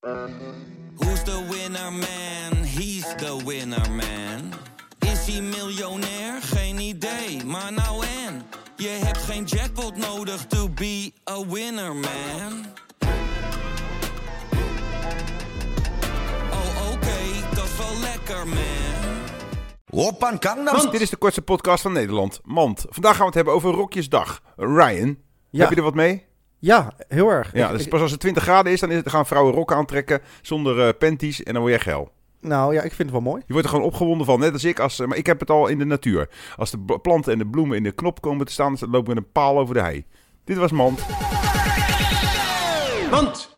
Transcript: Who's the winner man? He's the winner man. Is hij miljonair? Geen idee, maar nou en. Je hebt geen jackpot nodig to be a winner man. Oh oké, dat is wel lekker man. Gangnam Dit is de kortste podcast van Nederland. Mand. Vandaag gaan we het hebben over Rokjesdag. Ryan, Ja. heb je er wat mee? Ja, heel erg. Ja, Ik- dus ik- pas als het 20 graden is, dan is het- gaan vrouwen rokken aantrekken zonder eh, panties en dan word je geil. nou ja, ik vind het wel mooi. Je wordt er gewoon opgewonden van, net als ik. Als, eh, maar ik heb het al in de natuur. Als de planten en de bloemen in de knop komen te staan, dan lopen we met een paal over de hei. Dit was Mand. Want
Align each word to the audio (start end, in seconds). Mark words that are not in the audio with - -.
Who's 0.00 1.22
the 1.24 1.46
winner 1.50 1.90
man? 1.92 2.64
He's 2.64 3.04
the 3.16 3.36
winner 3.44 3.90
man. 3.90 4.52
Is 4.98 5.26
hij 5.26 5.40
miljonair? 5.42 6.42
Geen 6.42 6.78
idee, 6.78 7.44
maar 7.44 7.72
nou 7.72 8.04
en. 8.26 8.42
Je 8.76 8.88
hebt 8.88 9.18
geen 9.18 9.44
jackpot 9.44 9.96
nodig 9.96 10.46
to 10.46 10.68
be 10.68 11.12
a 11.30 11.46
winner 11.46 11.94
man. 11.94 12.66
Oh 16.50 16.92
oké, 16.92 17.54
dat 17.54 17.64
is 17.64 17.76
wel 17.76 18.00
lekker 18.00 18.46
man. 18.48 20.38
Gangnam 20.40 20.90
Dit 20.90 21.00
is 21.00 21.10
de 21.10 21.16
kortste 21.16 21.42
podcast 21.42 21.82
van 21.82 21.92
Nederland. 21.92 22.40
Mand. 22.44 22.84
Vandaag 22.88 23.10
gaan 23.12 23.20
we 23.20 23.26
het 23.26 23.34
hebben 23.34 23.54
over 23.54 23.70
Rokjesdag. 23.72 24.40
Ryan, 24.56 25.18
Ja. 25.50 25.60
heb 25.60 25.70
je 25.70 25.76
er 25.76 25.82
wat 25.82 25.94
mee? 25.94 26.28
Ja, 26.62 26.92
heel 27.08 27.28
erg. 27.30 27.52
Ja, 27.52 27.66
Ik- 27.66 27.72
dus 27.72 27.82
ik- 27.84 27.88
pas 27.90 28.00
als 28.00 28.10
het 28.10 28.20
20 28.20 28.42
graden 28.42 28.72
is, 28.72 28.80
dan 28.80 28.90
is 28.90 28.96
het- 28.96 29.08
gaan 29.10 29.26
vrouwen 29.26 29.54
rokken 29.54 29.76
aantrekken 29.76 30.20
zonder 30.42 30.86
eh, 30.86 30.98
panties 30.98 31.42
en 31.42 31.52
dan 31.52 31.62
word 31.62 31.74
je 31.74 31.80
geil. 31.80 32.10
nou 32.40 32.74
ja, 32.74 32.82
ik 32.82 32.92
vind 32.92 32.98
het 32.98 33.10
wel 33.10 33.20
mooi. 33.20 33.42
Je 33.46 33.52
wordt 33.52 33.68
er 33.68 33.74
gewoon 33.74 33.86
opgewonden 33.88 34.26
van, 34.26 34.40
net 34.40 34.52
als 34.52 34.64
ik. 34.64 34.78
Als, 34.80 34.98
eh, 35.00 35.06
maar 35.06 35.16
ik 35.16 35.26
heb 35.26 35.40
het 35.40 35.50
al 35.50 35.66
in 35.66 35.78
de 35.78 35.84
natuur. 35.84 36.28
Als 36.56 36.70
de 36.70 36.98
planten 37.02 37.32
en 37.32 37.38
de 37.38 37.46
bloemen 37.46 37.76
in 37.76 37.82
de 37.82 37.92
knop 37.92 38.20
komen 38.20 38.46
te 38.46 38.52
staan, 38.52 38.76
dan 38.80 38.90
lopen 38.90 39.08
we 39.08 39.14
met 39.14 39.24
een 39.24 39.32
paal 39.32 39.58
over 39.58 39.74
de 39.74 39.80
hei. 39.80 40.04
Dit 40.44 40.56
was 40.56 40.70
Mand. 40.72 41.00
Want 43.10 43.49